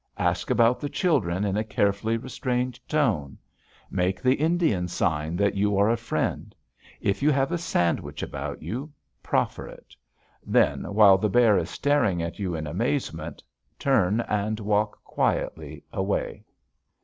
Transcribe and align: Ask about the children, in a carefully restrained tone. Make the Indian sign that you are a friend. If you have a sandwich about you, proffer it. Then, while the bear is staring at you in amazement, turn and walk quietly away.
Ask 0.17 0.49
about 0.49 0.79
the 0.79 0.89
children, 0.89 1.43
in 1.45 1.55
a 1.55 1.63
carefully 1.63 2.17
restrained 2.17 2.79
tone. 2.89 3.37
Make 3.91 4.19
the 4.19 4.33
Indian 4.33 4.87
sign 4.87 5.35
that 5.35 5.53
you 5.53 5.77
are 5.77 5.91
a 5.91 5.95
friend. 5.95 6.55
If 7.01 7.21
you 7.21 7.29
have 7.29 7.51
a 7.51 7.59
sandwich 7.59 8.23
about 8.23 8.63
you, 8.63 8.91
proffer 9.21 9.67
it. 9.67 9.95
Then, 10.43 10.85
while 10.85 11.19
the 11.19 11.29
bear 11.29 11.55
is 11.59 11.69
staring 11.69 12.19
at 12.19 12.39
you 12.39 12.55
in 12.55 12.65
amazement, 12.65 13.43
turn 13.77 14.21
and 14.21 14.59
walk 14.59 15.03
quietly 15.03 15.83
away. 15.93 16.45